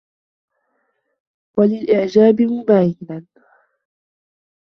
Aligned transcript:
وَلِلْإِعْجَابِ 1.57 2.41
مُبَايِنًا 2.41 3.25